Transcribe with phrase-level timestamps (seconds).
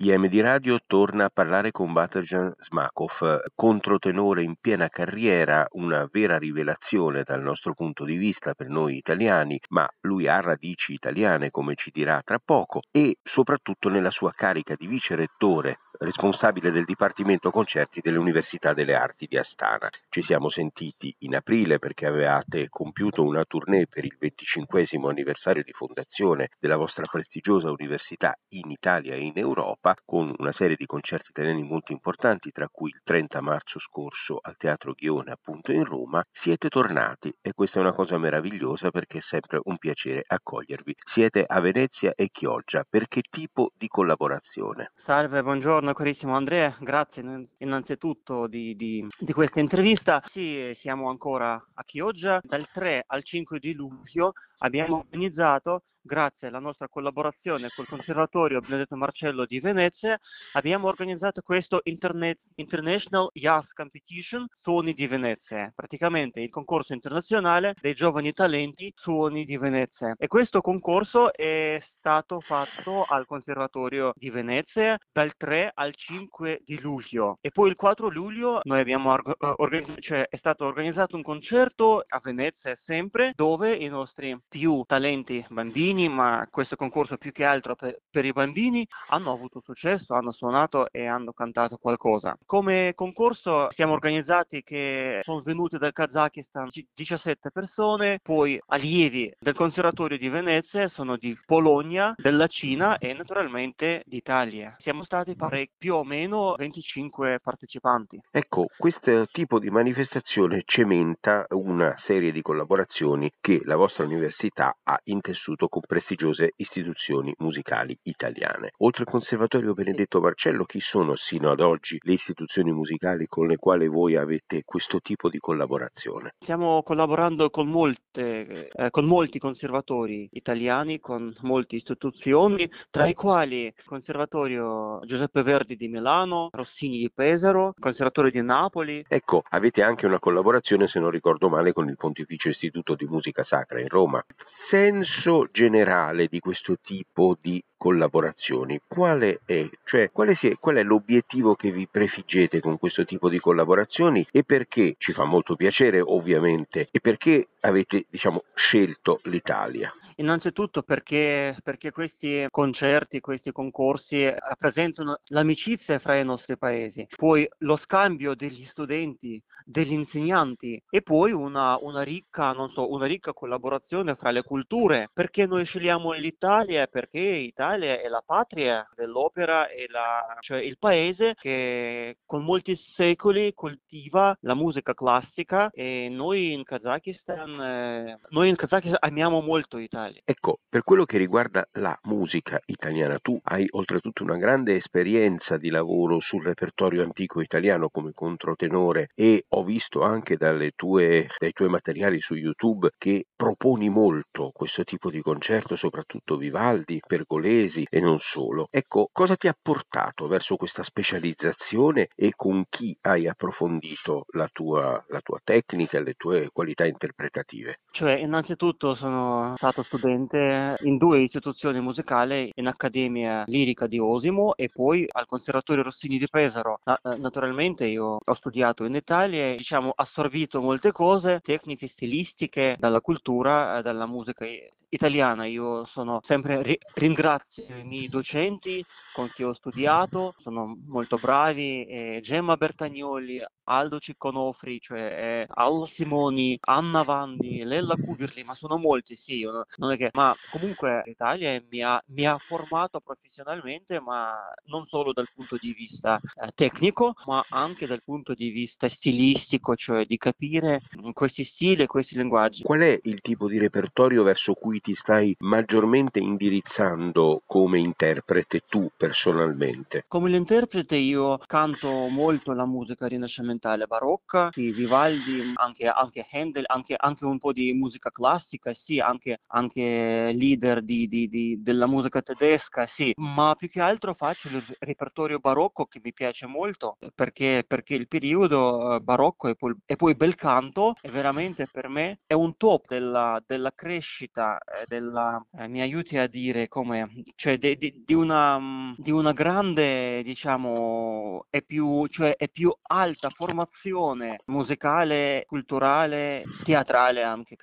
[0.00, 7.24] IMD Radio torna a parlare con Baterjan Smakov, controtenore in piena carriera, una vera rivelazione
[7.24, 11.90] dal nostro punto di vista per noi italiani, ma lui ha radici italiane come ci
[11.92, 18.00] dirà tra poco e soprattutto nella sua carica di vice rettore responsabile del Dipartimento Concerti
[18.00, 19.88] dell'Università delle Arti di Astana.
[20.08, 25.72] Ci siamo sentiti in aprile perché avevate compiuto una tournée per il 25 anniversario di
[25.72, 31.30] fondazione della vostra prestigiosa università in Italia e in Europa con una serie di concerti
[31.30, 36.22] italiani molto importanti tra cui il 30 marzo scorso al Teatro Ghione appunto in Roma.
[36.42, 40.94] Siete tornati e questa è una cosa meravigliosa perché è sempre un piacere accogliervi.
[41.12, 42.84] Siete a Venezia e Chioggia.
[42.88, 44.92] Per che tipo di collaborazione?
[45.04, 50.22] Salve, buongiorno Buongiorno carissimo Andrea, grazie innanzitutto di, di, di, questa intervista.
[50.32, 56.58] Sì, siamo ancora a Chioggia, dal 3 al 5 di luglio abbiamo organizzato grazie alla
[56.58, 60.18] nostra collaborazione col Conservatorio Benedetto Marcello di Venezia,
[60.52, 67.94] abbiamo organizzato questo Internet, International Jazz Competition Suoni di Venezia, praticamente il concorso internazionale dei
[67.94, 70.14] giovani talenti Suoni di Venezia.
[70.18, 76.80] E questo concorso è stato fatto al Conservatorio di Venezia dal 3 al 5 di
[76.80, 79.14] luglio e poi il 4 luglio noi abbiamo
[79.56, 85.44] organizzato, cioè è stato organizzato un concerto a Venezia sempre dove i nostri più talenti
[85.50, 90.32] bambini ma questo concorso più che altro per, per, i bambini, hanno avuto successo, hanno
[90.32, 92.38] suonato e hanno cantato qualcosa.
[92.46, 100.16] Come concorso siamo organizzati che sono venute dal Kazakistan 17 persone, poi allievi del Conservatorio
[100.16, 104.76] di Venezia sono di Polonia, della Cina e naturalmente d'Italia.
[104.80, 108.20] Siamo stati parecchi, più o meno 25 partecipanti.
[108.30, 114.98] Ecco, questo tipo di manifestazione cementa una serie di collaborazioni che la vostra università ha
[115.04, 118.72] intessuto con prestigiose istituzioni musicali italiane.
[118.78, 123.56] Oltre al Conservatorio Benedetto Marcello, chi sono sino ad oggi le istituzioni musicali con le
[123.56, 126.34] quali voi avete questo tipo di collaborazione?
[126.40, 133.64] Stiamo collaborando con, molte, eh, con molti conservatori italiani, con molte istituzioni, tra i quali
[133.64, 139.04] il Conservatorio Giuseppe Verdi di Milano, Rossini di Pesaro, il Conservatorio di Napoli.
[139.08, 143.44] Ecco, avete anche una collaborazione, se non ricordo male, con il Pontificio Istituto di Musica
[143.44, 144.24] Sacra in Roma.
[144.68, 151.54] Senso generale di questo tipo di collaborazioni, quale è, cioè, quale è, qual è l'obiettivo
[151.54, 156.88] che vi prefiggete con questo tipo di collaborazioni e perché ci fa molto piacere ovviamente
[156.90, 159.90] e perché avete diciamo, scelto l'Italia?
[160.20, 167.78] Innanzitutto perché, perché, questi concerti, questi concorsi rappresentano l'amicizia fra i nostri paesi, poi lo
[167.84, 174.30] scambio degli studenti, degli insegnanti e poi una, una, ricca, so, una ricca, collaborazione fra
[174.30, 175.08] le culture.
[175.12, 176.86] Perché noi scegliamo l'Italia?
[176.88, 183.52] Perché l'Italia è la patria dell'opera, è la, cioè il paese che con molti secoli
[183.54, 190.07] coltiva la musica classica e noi in Kazakistan, eh, noi in Kazakistan amiamo molto l'Italia.
[190.08, 190.22] Italia.
[190.24, 195.70] Ecco, per quello che riguarda la musica italiana, tu hai oltretutto una grande esperienza di
[195.70, 200.36] lavoro sul repertorio antico italiano come controtenore e ho visto anche
[200.74, 207.00] tue, dai tuoi materiali su YouTube che proponi molto questo tipo di concerto, soprattutto Vivaldi,
[207.06, 208.66] Pergolesi e non solo.
[208.68, 215.04] Ecco, cosa ti ha portato verso questa specializzazione e con chi hai approfondito la tua,
[215.06, 217.78] la tua tecnica e le tue qualità interpretative?
[217.92, 224.68] Cioè, innanzitutto sono stato studente in due istituzioni musicali, in Accademia Lirica di Osimo e
[224.68, 226.80] poi al Conservatorio Rossini di Pesaro.
[226.84, 233.00] Eh, naturalmente io ho studiato in Italia e diciamo assorbito molte cose, tecniche stilistiche, dalla
[233.00, 234.46] cultura, eh, dalla musica
[234.88, 235.44] italiana.
[235.46, 238.84] Io sono sempre ri- ringrazio i miei docenti
[239.18, 245.88] con chi ho studiato, sono molto bravi, eh, Gemma Bertagnoli, Aldo Cicconofri, cioè eh, Alla
[245.96, 249.44] Simoni, Anna Vandi, Lella Cubirli, ma sono molti, sì,
[249.76, 255.12] non è che, ma comunque l'Italia mi ha, mi ha formato professionalmente, ma non solo
[255.12, 260.16] dal punto di vista eh, tecnico, ma anche dal punto di vista stilistico, cioè di
[260.16, 260.82] capire
[261.12, 262.62] questi stili e questi linguaggi.
[262.62, 268.90] Qual è il tipo di repertorio verso cui ti stai maggiormente indirizzando come interprete tu
[268.96, 270.04] personalmente?
[270.08, 276.94] Come l'interprete io canto molto la musica rinascimentale barocca, sì, Vivaldi, anche, anche Handel, anche,
[276.96, 282.22] anche, un po' di musica classica, sì, anche, anche leader di, di, di, della musica
[282.22, 287.64] tedesca, sì, ma più che altro faccio il repertorio barocco che mi piace molto perché,
[287.66, 292.18] perché il periodo eh, barocco e poi, e poi bel canto è veramente per me
[292.26, 297.56] è un top del della, della crescita, della, eh, mi aiuti a dire come, cioè
[297.56, 304.40] di, di, di, una, di una grande, diciamo, e più, cioè è più alta formazione
[304.46, 307.56] musicale, culturale, teatrale anche,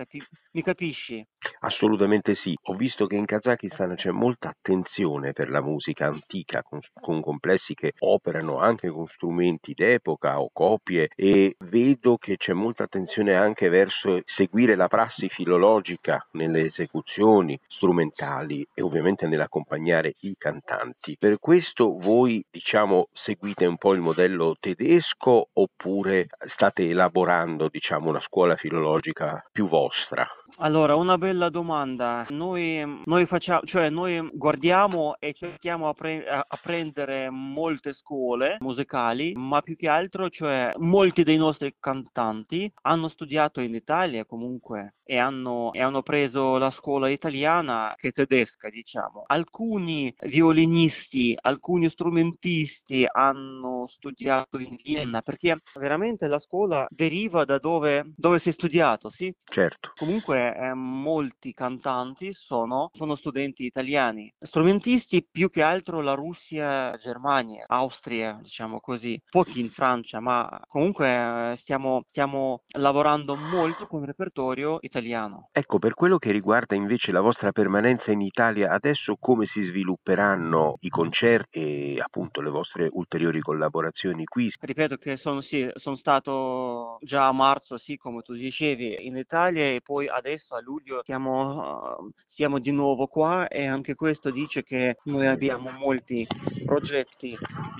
[0.51, 1.25] mi capisci?
[1.59, 2.57] Assolutamente sì.
[2.63, 7.73] Ho visto che in Kazakistan c'è molta attenzione per la musica antica, con, con complessi
[7.73, 13.69] che operano anche con strumenti d'epoca o copie e vedo che c'è molta attenzione anche
[13.69, 21.17] verso seguire la prassi filologica nelle esecuzioni strumentali e ovviamente nell'accompagnare i cantanti.
[21.19, 28.21] Per questo voi diciamo seguite un po' il modello tedesco oppure state elaborando diciamo una
[28.21, 30.25] scuola filologica più vostra?
[30.59, 32.25] Allora, una bella domanda.
[32.29, 39.33] Noi, noi, facciamo, cioè noi guardiamo e cerchiamo a, pre- a, prendere molte scuole musicali,
[39.35, 45.17] ma più che altro, cioè, molti dei nostri cantanti hanno studiato in Italia comunque e
[45.17, 49.23] hanno, e hanno preso la scuola italiana che è tedesca, diciamo.
[49.27, 58.05] Alcuni violinisti, alcuni strumentisti hanno studiato in Vienna perché veramente la scuola deriva da dove,
[58.15, 59.33] dove si è studiato, sì?
[59.43, 59.91] Certo.
[59.95, 67.65] Comunque eh, molti cantanti sono, sono, studenti italiani, strumentisti più che altro la Russia, Germania,
[67.67, 74.07] Austria, diciamo così, pochi in Francia, ma comunque eh, stiamo, stiamo lavorando molto con il
[74.07, 75.49] repertorio italiano.
[75.51, 80.77] Ecco, per quello che riguarda invece la vostra permanenza in Italia, adesso come si svilupperanno
[80.81, 84.51] i concerti e appunto le vostre ulteriori collaborazioni qui?
[84.59, 89.63] Ripeto che sono, sì, sono stato già a marzo, sì, come tu dicevi, in Italia
[89.65, 94.97] e poi adesso a luglio siamo, siamo di nuovo qua e anche questo dice che
[95.03, 96.27] noi abbiamo molti
[96.65, 97.37] progetti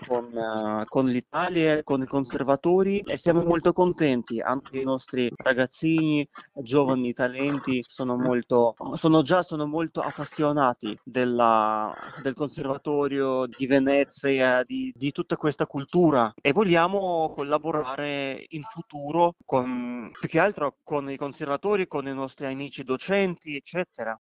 [0.07, 6.27] con, uh, con l'Italia, con i conservatori e siamo molto contenti, anche i nostri ragazzini,
[6.53, 14.93] giovani talenti sono, molto, sono già sono molto appassionati della, del conservatorio di Venezia, di,
[14.95, 18.61] di tutta questa cultura e vogliamo collaborare in
[19.05, 24.17] futuro con, più che altro con i conservatori, con i nostri amici docenti, eccetera.